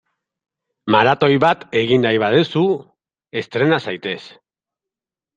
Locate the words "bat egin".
1.43-2.01